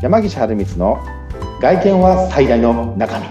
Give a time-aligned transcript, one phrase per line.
[0.00, 1.00] 山岸春光の
[1.60, 3.26] 外見は最大の中身。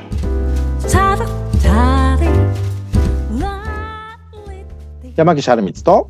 [5.16, 6.10] 山岸春光と。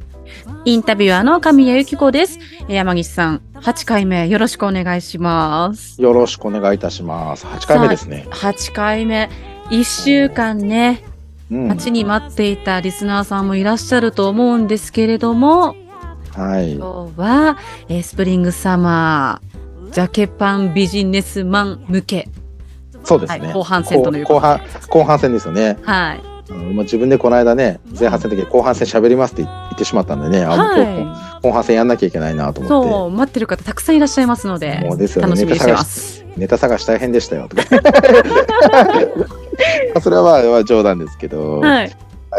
[0.66, 2.40] インタビュアーの神谷由紀子です。
[2.68, 6.02] 山岸さん、8回目よろしくお願いします。
[6.02, 7.46] よろしくお願いいたします。
[7.46, 9.30] 8回目ですね、8回目、
[9.70, 11.04] 1週間ね、
[11.52, 15.76] うん、待ちに待っていたリスナーさんもいらっしゃると思うんですけれども、
[16.38, 16.74] はい。
[16.76, 17.58] 今日は、
[17.90, 19.47] えースプリングサマー、
[19.98, 22.30] ジャケパンビジネスマン向け、
[23.04, 24.62] そうですね、はい後半戦とのいう後半
[24.92, 26.22] 後半戦ですよねはい。
[26.52, 32.68] あのまあ、自分でこの間ね前半戦の時後半戦喋りますって言ってしまったんでね、は後半戦やんなきゃいけないなとい。
[32.68, 36.24] 思ってそう、待ってる方たくさんいらっしゃいますのでもうです、よね楽しみにしてます。
[36.38, 37.64] ネタ探し大変でしたよとか
[40.00, 41.92] それはまあまあ冗談ですけど、はい。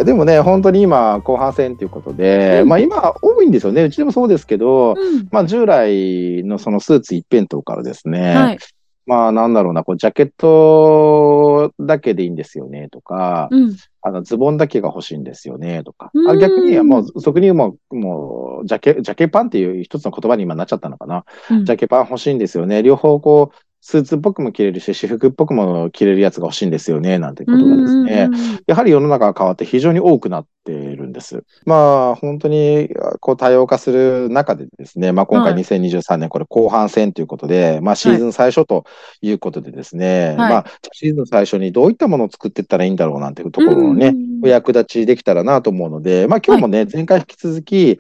[0.05, 2.69] でもね本当に今後半戦ということで、うん。
[2.69, 3.83] まあ今多いんですよね。
[3.83, 5.29] うちでもそうですけど、うん。
[5.31, 8.59] まあ従来のそのスーツ一辺倒からですね、はい。
[9.07, 13.77] まあなんだろうなこうジャケットだけでいいんですよねとか、うん。
[14.03, 16.31] あのズボンだけが欲しいんですよねとか、うん。
[16.31, 21.65] あ逆にもう俗に言うもうもうジャケジャケパンっていう一つの言葉に今なっちゃったのかな、うん。
[21.65, 22.83] ジャケパン欲しいんですよね。
[22.83, 28.29] 両方こう、スーツっぽくも着れるし、私服っぽくも着れるやつが欲しいんですよね、なんてことがですね、
[28.67, 31.45] やはり世の中が変わって非常に多くなっているんです。
[31.65, 35.63] まあ、本当にこう多様化する中でですね、まあ今回はい。
[35.63, 38.85] 2023年これ後半戦ということで、まあシーズン最初と
[39.23, 40.37] いうことでですね、はい。
[40.37, 47.99] まあシーズン最初にどういったものを作っていったらいいんだろうなんていうところのね、お役立ちできたらなと思うので、まあ今日もね、前回引き続き、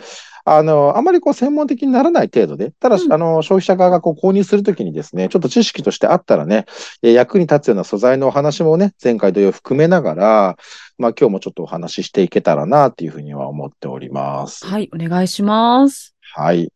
[0.57, 6.65] あの、あまりこう専門的にならない程度で、ただ、うんあの、消費者側がこう購入するときにですね、ちょっと知識としてあったらね、
[7.03, 10.57] え役に立つような素材のお話もね、前回同様含めながら、
[10.97, 14.67] まあ今日もちょっとお話ししていけたらなっていうふうには思っております。
[14.67, 16.15] はい、お願いします。
[16.35, 16.73] はい。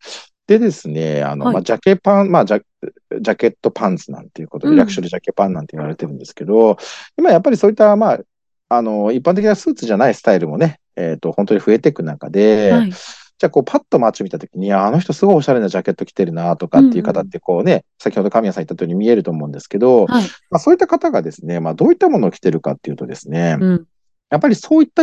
[0.46, 2.62] でですね、あの、はいまあ、ジャケパン、まあジャ、
[3.20, 6.76] ジャケットパンツなんていうことで、うん略称でジャケパンなんて言われてるんですけど、
[7.16, 8.18] 今やっぱりそういった、まあ、
[8.68, 12.92] あの、一般的なスーツじゃないスタイルもね、えっ、と、本当に増えていく中で、はい。
[13.42, 20.24] じゃあ、こう、パッと街見たときに、ああの人すごいおしゃれなジャケット着てるなとかっていう方って、こうね、先ほど神谷さん言った通り見えると思うんですけど、はい。
[20.48, 23.86] まあ、そういった方がですね、まあ、どういったものを着てるかっていうとですね、うん。
[24.30, 25.02] やっぱりそういった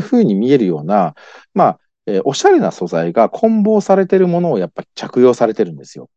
[0.00, 1.16] 風に見えるような、
[1.54, 6.08] まあ、えーおしゃれな素材が混紡されてるものをやっぱり着用されてるんですよ。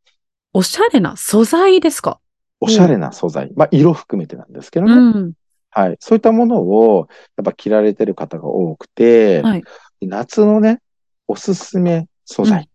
[0.54, 2.20] おしゃれな素材ですか？
[2.60, 3.52] おしゃれな素材。
[3.56, 4.94] まあ、色含めてなんですけどね。
[4.94, 5.34] うん。
[5.76, 5.98] はい。
[6.00, 9.64] そういったものを、やっぱ着られてる方が多くて、はい。
[10.02, 10.80] 夏のね、
[11.28, 12.70] おすすめ素材。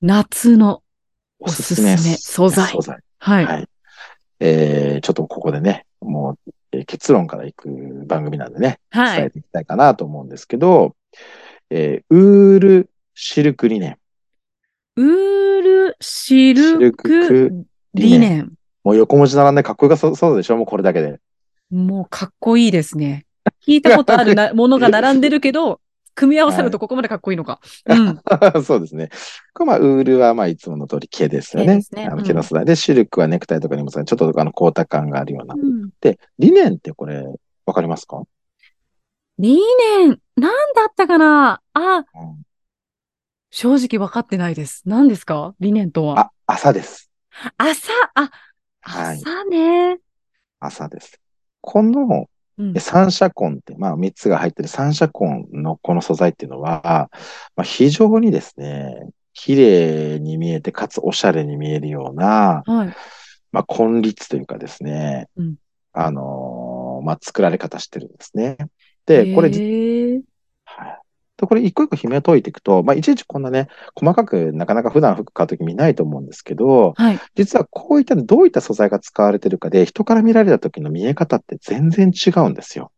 [0.00, 0.82] 夏の。
[1.40, 2.98] おすすめ素材素材。
[3.18, 3.46] はい。
[3.46, 3.66] はい。
[4.40, 9.16] えー、ちょっとここでね、もう、えー結論からいく番組なんでね、はい。
[9.18, 10.94] 伝えていきたいかなと思うんですけど、
[11.70, 13.96] えーウールシルクリネン。
[14.96, 18.52] ウール、シルクク、リネン。
[18.84, 20.56] もう横文字並んでかっこよさそうでしょ？
[20.56, 21.20] もうこれだけで。
[21.70, 23.26] もうかっこいいですね。
[23.66, 25.80] 聞いたことあるな ものが並んでるけど、
[26.18, 27.60] 組み合わせるとここまでかっこいいのか。
[27.86, 28.64] うん。
[28.64, 29.08] そうですね。
[29.54, 31.80] これまあ、ウールはまあ、いつもの通り毛ですよね。
[31.92, 35.54] ねあのうん毛の素材で、シルクはネクタイとかにもさ、ちょっとあの光沢感があるような。
[35.54, 37.24] うんで、リネンってこれ、
[37.66, 38.22] わかりますか、
[39.38, 41.60] リネン、なんだったかな？
[41.72, 42.04] あ、うん
[43.50, 44.82] 正直分かってないです。
[44.84, 45.54] 何ですか？
[45.60, 46.20] リネンとは。
[46.20, 47.10] あ、朝です。
[47.56, 48.30] 朝、あ、
[48.82, 49.98] はい朝ね。
[50.60, 51.18] 朝です。
[51.60, 57.08] このうんえ三色根って、まあ3つが入ってる三色根のこの素材っていうのは、
[57.56, 62.94] まあ、非常にですね、綺麗に見えて、かつおしゃれに見えるような、はい。
[63.52, 65.54] まあ、根率というかですね、うん
[65.92, 68.56] あのーまあ、作られ方してるんですね。
[69.06, 69.48] で、これ、
[70.64, 70.98] はい。
[71.38, 77.20] で、これ一個一個紐解いていくと、まあ、いちいちこんなね、細かくなかなか普段服買うとき見ないと思うんですけど、はい。
[77.36, 82.90] 実はこういったどういった素材が使われてるかで、人から見られた時の見え方って全然違うんですよ。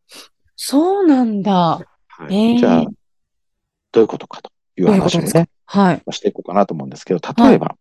[0.56, 1.52] そうなんだ。
[1.52, 2.84] はいえーじゃあ、
[3.92, 6.02] どういうことかという話をね、はい。
[6.10, 7.76] していこうかなと思うんですけど、例えば、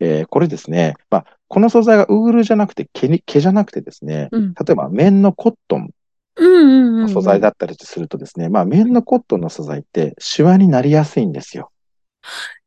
[0.00, 4.54] えーこれですね、まあ、この素材がウールじゃなくて毛に、毛じゃなくてですね、うん。
[4.54, 5.90] 例えば綿のコットン
[6.36, 11.70] うんうん素材だったりするとですね、まあ、綿のコットンの素材ってシワになりやすいんですよ。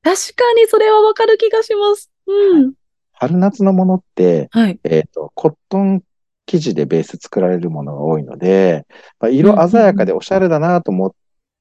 [0.03, 2.11] 確かにそれはわかる気がします。
[2.27, 2.73] うん。
[3.13, 4.79] 春夏のものって、はい。
[4.83, 6.03] えっ、と、コットン
[6.45, 8.85] 生地でベース作られるものが多いので、
[9.19, 11.11] まあ、色鮮やかでおしゃれだなと思っ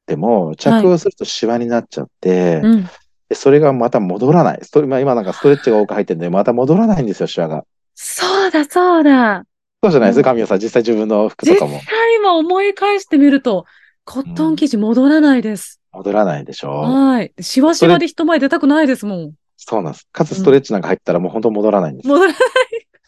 [0.06, 2.88] ても、着用するとシワになっちゃって、うん。
[3.28, 4.60] でそれがまた戻らない。
[4.86, 7.64] まあ、今なんかストレッチが多く入ってるんで、また戻らないんですよ、シワが。
[7.94, 9.44] そうだ、そうだ。
[9.82, 10.58] そうじゃないですうんか、神谷さん。
[10.60, 13.66] 実際自分の服と実かも際今思い返してみると、
[14.04, 15.80] コットン生地戻らないです。
[15.92, 16.70] 戻らないでしょ。
[16.70, 17.32] はい。
[17.40, 19.32] しわしわで人前出たくないですもん。
[19.56, 20.06] そうなんです。
[20.12, 22.08] かつストレッチなんか入ったらもう本当戻らないんです。
[22.08, 22.32] 戻ら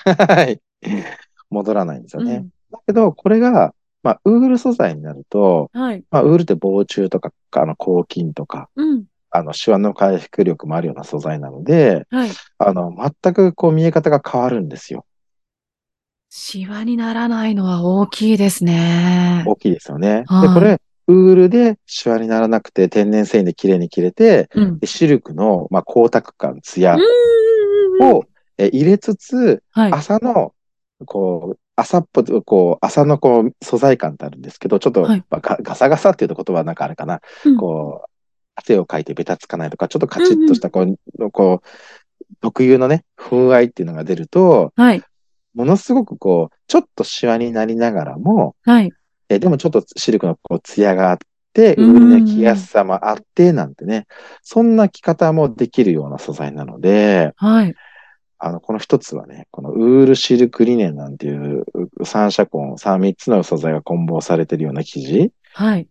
[0.04, 0.60] はい。
[1.50, 2.34] 戻らないんですよね。
[2.34, 6.04] うんだけど、これが、まあ、ウール素材になると、はい。
[6.10, 9.04] まあ、ウールって防虫とか、あの、抗菌とか、うん。
[9.30, 12.30] あの、シワの回復力もあるような素材なので、はい。
[12.58, 15.04] あの、全くこう見え方が変わるんですよ。
[16.30, 19.44] シワにならないのは大きいですね。
[19.46, 20.24] 大きいですよね。
[20.26, 24.78] はいで、これ、ウールでシワにならなくて、天然繊維で綺麗に切れて、うん。
[24.78, 28.24] でシルクの、まあ、光沢感、ツヤうんを
[28.58, 29.92] え入れつつ、はい。
[29.92, 30.52] 朝の、
[31.06, 37.20] こう、朝っぽ、こう、朝のこう、素材感ってあるんですけど、ちょっと、はいまあガガサガサっていうと言葉なんかあれかな。
[37.46, 38.10] うんこう、
[38.54, 41.68] 汗をかいてベタつかないとか、ちょっとカチッとした、こう、こう、
[42.42, 45.02] 特有のね、風合いっていうのが出ると、はい。
[45.58, 48.92] ものすごくこう、ちょっとシワになりながらも、はい。
[49.28, 51.18] えでもちょっとシルクのこう、ツヤがあっ
[51.52, 54.06] て、うんウールの着やすさもあって、なんてね、
[54.42, 57.74] そんな着方もできるような素材なので、はい。
[58.38, 61.64] あの、この一つはね、このウールシルクリネンなんていう
[62.04, 65.88] 三色根、三三つの素材が混紡されているような生地はい。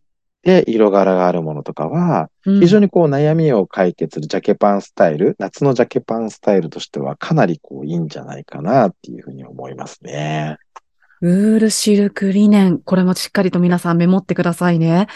[0.47, 10.55] で色柄があるものとかは、うん非常にこう悩みを解決するジャケパンスタイル、夏のジャケパンスタイルとしてはかなりこういいんじゃないかなっていうふうに思いますね。
[11.19, 12.79] ウールシルクリネン。
[12.79, 15.07] これもしっかりと皆さんメモってくださいね。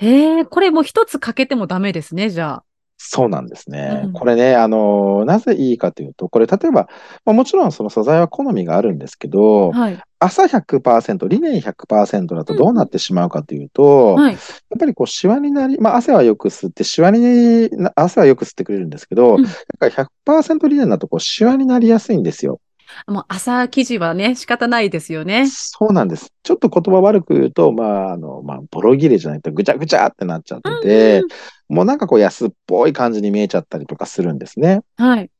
[0.00, 2.64] へえ、これもう一つ欠けてもダメですね、じゃあ。
[3.04, 4.02] そうなんですね。
[4.04, 6.88] うんこれね、あの、なぜいいかというと、これ例えば、
[7.24, 10.00] まあ、もちろんその素材は好みがあるんですけど、はい。
[10.20, 14.32] 朝100%、リネン100%だとどうなってしまうかというと、はい。
[14.34, 14.38] やっ
[14.78, 22.60] ぱりこう、シワになり、まあ、汗はよく吸って、シワにな、汗はよく吸ってくれるんですけど、うんやっぱり100%リネンだとこう、シワになりやすいんですよ。
[23.06, 25.46] もう朝記事はね、仕方ないですよね。
[25.48, 26.32] そうなんです。
[26.42, 31.28] ちょっと言葉悪く言うと、まあ、あの、まあ、ボロ切れじゃないとぐちゃぐちゃってなっちゃってて、うん
[31.72, 34.80] もうなんかこう、安っぽい感じに見えちゃったりとかするんですね。
[34.98, 35.30] はい。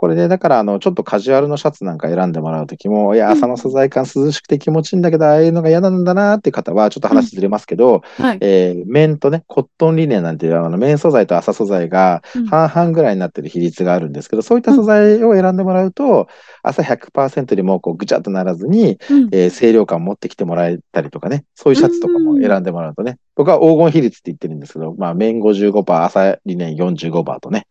[0.00, 3.32] これで、だから、あの、ちょっとカジュアルのシャツなんか選んでもらうときも、いや、うん。
[3.32, 8.38] 朝の素材感涼しくて気持ちいいんだけど、ああいうのが嫌なんだなっていう方は、ちょっと話ずれますけど、はい。
[8.40, 12.46] えー綿とね、コットンリネンなんていう、あの、綿素材と朝素材がうん。
[12.46, 16.28] 半々ぐらいになってる比率があるんですけど、そういった素材を選んでもらうと、
[16.62, 19.28] 朝100%よりもこうぐちゃっとならずに、うん。
[19.32, 27.66] えー清涼感を持ってきてもらえたりとかね、そういうシャツとかも選んでもらうとね、僕は黄金比率って言ってるんですけど、まあ、綿55%、朝リネン45%とね、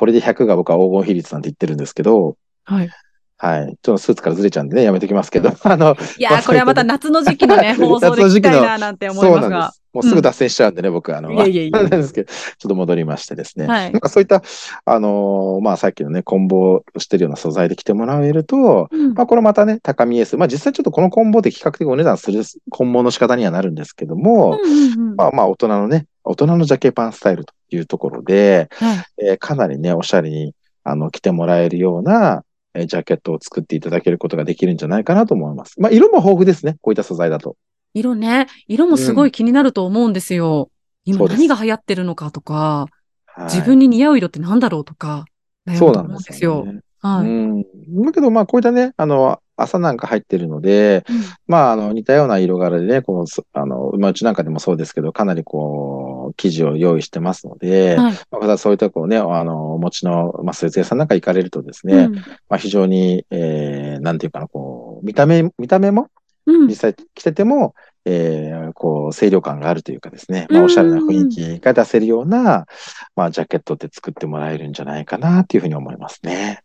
[0.00, 2.88] これで100が僕は黄金比率なんて言ってるんですけど、はい。
[3.36, 3.66] はい。
[3.66, 9.72] ちょっとスーツからずれちゃうんでね、やめときますけど、あの、いやー、 これはまた夏の時期のね、 放送で聞きたいななんて思いますがそうなんで。
[9.74, 9.79] す。
[9.92, 13.66] もうすぐ脱線しちゃうんでね、僕、あの、いやいやいやあれなんですけど、 ちょっと戻りましてですね。
[13.66, 14.42] はいなんかそういった、
[14.84, 20.36] あのーまあさっきのね、混紡してるような素材で着てもらえると、うんまあこれまたね、高見え数。
[20.36, 28.98] まあ実際ちょっとこの混紡って比較的お値段する混紡の仕方にはなるんですけども、うんうんうんまあまあ大人のね、大人のジャケパンスタイルというところで、はい。
[29.18, 30.54] えーかなりね、おしゃれに、
[30.84, 32.44] あの、着てもらえるような、
[32.74, 35.80] えージャケットを作っていただけることができるんじゃないかなと思います。
[35.80, 37.56] まあ色も豊富ですね、こういった素材だと。
[37.94, 40.70] 色ね、色もすごい気になると思うんですよ。
[41.06, 43.00] うです何が流行ってるのかとか、はい
[43.44, 45.24] 自分に似合う色って何だろうとか、
[45.66, 46.66] 悩そうなんですすよ。
[46.66, 46.80] よね。
[47.00, 47.26] はい。
[47.26, 47.62] うん。
[48.02, 58.14] だけど、まあ、こういったね、あの、朝なんか入ってるので、うんまあ、あの、似たような色柄でね、この、そあの、まあ、うちなんかでもそうですけど、かなりこう、生地を用意してますので、はい。
[58.30, 66.08] まあ、そういったこうね、あの、お持ちの、まあ、スーツ屋さんなんか行かれるとですね、うんまあ、非常に、えー、なんていうかな、こう、見た目、見た目も、
[66.46, 72.66] うん実際着てても、えー、こう、清涼感があるというかですね、まあ、うんおしゃれな雰囲気が出せるような、
[73.14, 76.62] まあ、ジャケットって作ってもらえるんじゃないかな、っていうふうに思いますね。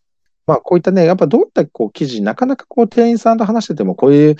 [0.47, 4.35] まあ、こういったね、やっぱどういったこう記事、なかなかこう店員さんと話してても、こういう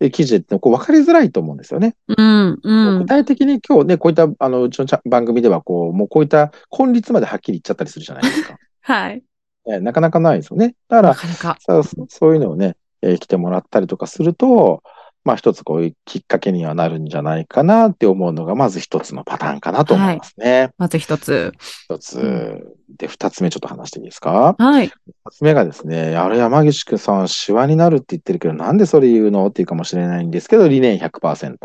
[0.00, 1.96] え記事ってこう分かりづらいと思うんですよね。
[2.06, 3.06] うん、うん具。
[3.06, 8.56] 体的に今日ね、こういった、あの、うちの番組では、こう、もうこういった根率まではっきり言っちゃったりするじゃないですか。
[8.82, 9.22] はい。
[9.70, 10.76] えなかなかないですよね。
[10.88, 11.56] だからな、かなか。
[11.60, 14.82] そうそういうのをね、えー来てもらったりとかすると、
[15.24, 20.70] まあ一つこういうきっかけにはなるんじゃないかなって思うのが、まず一つのパターンかなと思いますね。
[20.78, 21.52] まず一つ。
[21.84, 22.76] 一つ。
[22.96, 24.56] で、二つ目ちょっと話していいですか？
[24.58, 24.86] はい。
[24.86, 29.46] 二つ目がですね、あれ山岸くんさん、シワになるって言ってるけど、なんでそれ言うの？
[29.48, 31.56] っていうかもしれないんですけど、理念100%。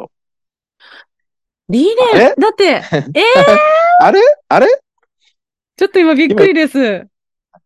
[1.70, 2.26] リーあれ？
[2.26, 2.82] ネンだって、えー、
[4.04, 4.20] あれ？
[4.50, 4.68] あれ？
[5.78, 7.08] ちょっと今びっくりです。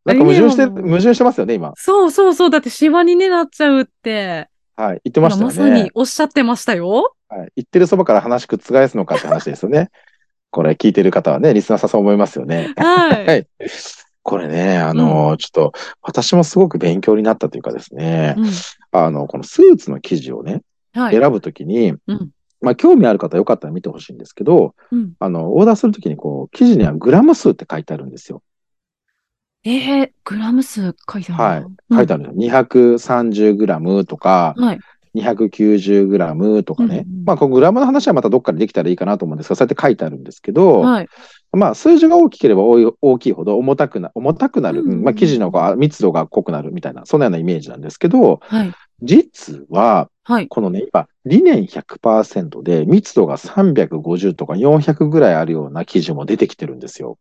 [0.07, 1.73] なんか矛盾して、矛盾してますよね、今。
[1.75, 2.49] そうそうそう。
[2.49, 4.49] だってシワに、ね、なっちゃうって。
[4.77, 5.01] はい。
[5.03, 5.91] 言ってましたよ今まさにね。
[5.93, 7.13] おっしゃってましたよ。
[7.29, 7.51] はい。
[7.57, 9.89] 言ってるそばから話覆すのかって話ですよね。
[10.49, 12.73] これ聞いてる方はね、リスナーさんそう思いますよね。
[12.77, 13.25] はい。
[13.27, 13.47] はい。
[14.23, 18.49] これね、あの、ちょっと、私もすごく勉強になったというかですね、うん
[18.91, 20.61] あの、このスーツの生地をね、
[20.93, 21.19] はい。
[21.19, 22.29] 選ぶときに、うん
[22.61, 28.41] まあ、興味ある方はよかったら見てほしいんですけど、うんあの、オーダーするときに、こう、生地にはグラム数って書いてあるんですよ。
[29.63, 31.97] えー、グラム数書いてあるはいな。
[31.97, 32.61] 書いてあるんですよ。
[32.61, 34.79] 230グラムとか、うんはい。
[35.15, 37.05] 290グラムとかね。
[37.07, 41.07] うんうんまあ、このグラムの話はまたどっかでできたらいいかなと思うんですが、そうやって書いてあるんですけど、はい。
[41.51, 44.81] まあ、数字が大きければ多い大きいほど重たくな、重たくなる。
[44.81, 48.73] うんうんまあ、生地の密度が濃くなるみたいな、そんなようなイメージなんですけど、はい。
[49.01, 50.47] 実は、はい。
[50.47, 57.17] このね、今、理念100%で密度が350とか400ぐらいあるような生地も出てきてるんですよ。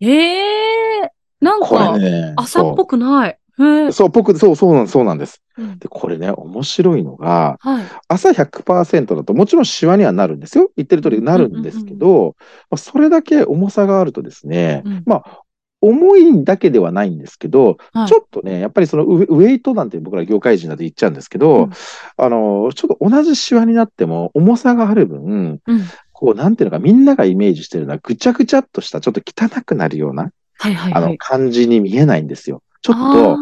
[0.00, 1.08] ええー、
[1.40, 3.38] なんこか、れね、朝っぽくない。
[3.92, 5.42] そう、僕、そう、そうなんそうなんです。
[5.56, 7.84] うんで、これね、面白いのが、はい。
[8.06, 10.70] 朝100%だともちろんシワにはなるんですよ。
[10.76, 12.36] 言ってる通りなるんですけど、
[12.70, 15.42] まあそれだけ重さがあるとですね、うんまあ、
[15.80, 21.70] 重いだけではないんですけど、はいちょっとね、やっぱりそのウェイトなんて僕ら業界人だと言っちゃうんですけど、うん
[22.16, 25.82] あの、ちょっと同じシワになっても重さがある分、うん。
[26.12, 31.18] こう、なんていうのか、みんながイメージしてるのはぐちゃぐちゃっとした、ちょっと汚くなるような、はいはいあの、はい。
[31.18, 32.62] 感じに見えないんですよ。
[32.82, 33.36] ちょっと、あ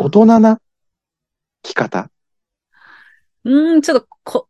[0.00, 0.60] 大ー人な
[1.62, 2.10] 着方。
[3.44, 4.48] うーん、ちょっとこ、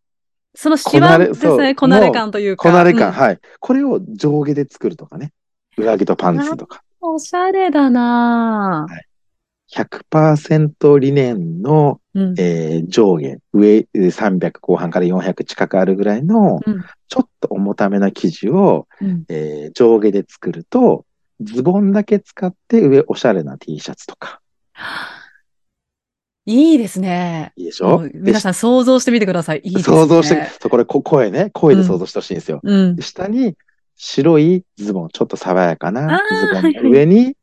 [0.55, 2.63] そのシこなれワですね、こなれ感というか。
[2.69, 3.39] こなれ感、うんはい。
[3.61, 5.33] これを上下で作るとかね。
[5.77, 6.83] 上着とパンツとか。
[7.01, 9.07] おしゃれだなぁ
[9.69, 12.35] 100%理念の、うん。
[12.39, 21.05] えー上下、上えー300後半から400近くあるぐらいの、うんちょっと重ためな生地を、うんえー上下で作ると、
[21.41, 24.41] ズボンだけ使って上おしゃれな T シャツとか。
[26.49, 27.53] いいですね。
[27.57, 28.09] いいでしょ？
[28.15, 29.63] 皆さん想像してみてください。
[29.65, 29.97] いいですね。
[29.97, 32.61] 想像して、そうこれこ声ね、声で想像してほしいんですよ。
[32.63, 32.97] うん。
[33.01, 33.57] 下に
[33.97, 37.35] 白いズボン、ちょっと爽やかなズボンの上に、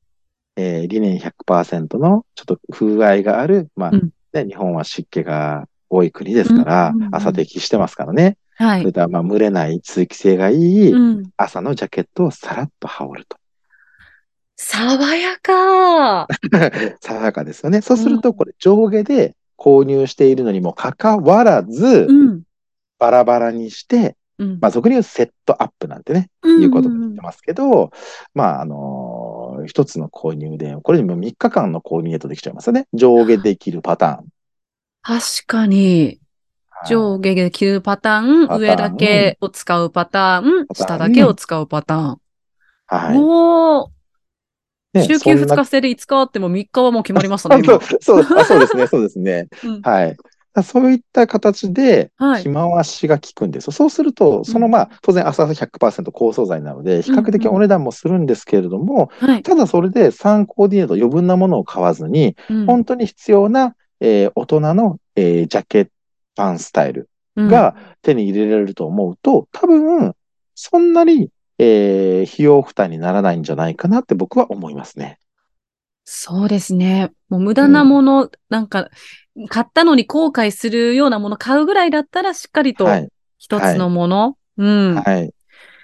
[0.55, 8.37] えー、リネン100%のちょっと風合いがある、まあ、うんね、日本は湿気が多い国ですから、朝適してますからね。
[8.55, 8.81] はい。
[8.81, 11.23] それとはまあ、蒸れない通気性がいいうん。
[11.35, 13.37] 朝のジャケットをさらっと羽織ると。
[14.55, 16.27] 爽やか。
[17.01, 17.81] 爽やかですよね。
[17.81, 22.41] そうすると、うんこれ上下で購入しているのにもかかわらず、うん。
[22.99, 24.59] バラバラにして、うん。
[24.59, 27.91] まあ、俗に言うセットアップなんてね、うんいうことも言ってますけど、
[28.33, 32.87] まあ、あのー一つの購入で、これにも3日間のコーディネートできちゃいますよね。
[32.93, 34.25] 上下できるパターン。
[35.01, 36.19] 確かに、
[36.87, 42.17] 上下で着るパターン、パターン上だけを使うパターン、パターン下だけを使うパターン。
[42.87, 43.17] はい。
[43.17, 43.89] おー、
[44.93, 47.99] ね週休そんな2日制で5日あっても3日はもう決まりましたね、 そう今。
[48.01, 49.47] そうあそうですね、そうですね。
[49.63, 50.17] うんはい。
[50.63, 53.71] そういった形で、はい着回しが効くんですよ。
[53.71, 59.41] そうすると、そのまあ、当然朝100%高素材なので、比較的お値段もするんですけれども、はい。
[59.41, 65.91] ただそれで3コーディネート余分なものを買わずに、うん本当に必要な、えー大人の、えージャケット
[66.35, 70.13] パンスタイルが手に入れられると思うと、多分、
[70.55, 71.29] そんなに、
[71.63, 75.19] えー費用負担にならないんじゃないかなって僕は思いますね。
[76.05, 77.11] そうですね。
[77.29, 78.89] もう無駄なもの、なんか、
[79.49, 83.09] 買ったのに後悔するようなもの買うぐらいだったら、しっかりとはい。
[83.37, 85.33] 一つのもの、うん、はい。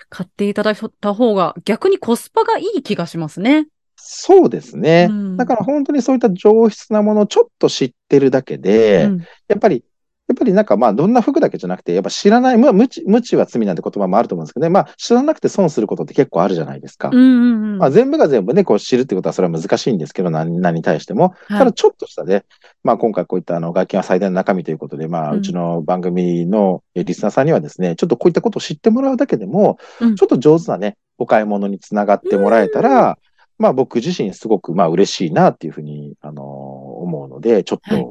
[0.09, 3.67] 買っていただいた方が逆にコスパがいい気がしますね。
[3.95, 5.07] そうですね。
[5.09, 9.17] うんだから本当にそういった上質なものをちょっと知ってるだけで、うん
[9.48, 9.83] やっぱり、
[10.29, 14.69] やっぱりなんかまあどんな服だけじゃなくて、やっぱ知らない、まあ無知、無知は罪なんて言葉もあると思うんですけどね。
[14.69, 17.09] まあ知らなくて損することって結構あるじゃないですか。
[17.12, 21.33] うんうんうんまあ全部が全部ね、こう知るってことはそれは難しいんですけど、何何に対しても。
[21.48, 22.45] はいただちょっとしたね、
[22.83, 33.17] まあ今回こういったあの楽器は最大の中身ということで、まあうんうちの番組のえリスナーさんにはですね、ちょっとこういったことを知ってもらうだけでも、うんちょっと上手なね、お買い物につながってもらえたら、
[33.57, 38.09] まあ僕自身すごくまあ嬉しいなっていうふうに、あの思うので、ちょっと、はい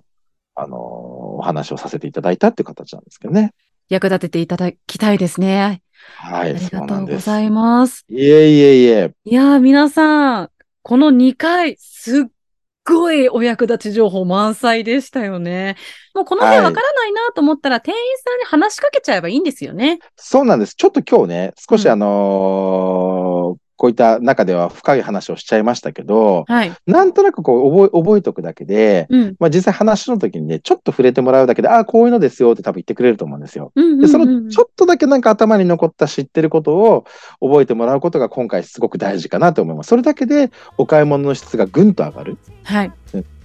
[0.60, 0.98] あの
[1.38, 3.54] お話をさせていただいたっていう形なんですけどね。
[3.88, 5.83] 役立てていただきたいですね。
[6.16, 8.04] はい、ありがとそうございます。
[8.09, 9.12] いえいえいえ。
[9.25, 10.50] いやー、皆さん、
[10.83, 12.25] この2回、すっ
[12.85, 15.76] ごいお役立ち情報満載でしたよね。
[16.14, 20.00] もうこの辺わからないなと思ったら、店員さんに話しかけちゃえばいいんですよね。
[20.16, 20.75] そうなんです。
[20.75, 22.88] ちょっと今日ね、少しうんあのー
[23.78, 26.73] こういった中では深い話をしちゃいましたけど、はい。
[26.87, 29.37] なんとなくこう覚え、覚えとくだけで、うん。
[29.38, 33.70] まあ実際話の時にね、ちょっと触れてもらうだけで、ああ、こういうのですよって多分言ってくれると思うんですよ。
[33.76, 37.04] で、そのちょっとだけなんか頭に残った知ってることを
[37.40, 39.88] 覚えてもらうことが今回すごく大事かなと思います。
[39.88, 42.37] それだけでお買い物の質がぐんと上がる。
[42.64, 42.92] はい。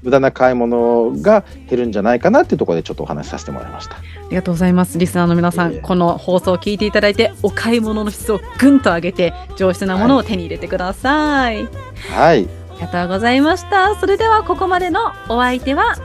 [0.04, 3.96] 無駄な買い物が減るんじゃないかなっていうところでちょっとお話しさせてもらいました。
[3.96, 4.98] ありがとうございます。
[4.98, 11.68] リスナーの皆さん、この放送を聞いていただいて、お買い物の質をぐんと上げて、上質なものを手に入れてください。
[12.12, 12.48] はい。
[12.72, 13.96] ありがとうございました。
[13.96, 15.96] それではここまでのお相手は、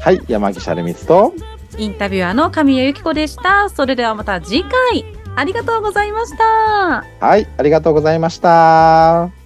[0.00, 0.20] はい。
[0.28, 1.32] 山岸春光と、
[1.78, 3.70] インタビュアーの神谷由紀子でした。
[3.70, 5.04] それではまた次回、
[5.36, 7.04] ありがとうございました。
[7.20, 7.48] はい。
[7.56, 9.41] ありがとうございました。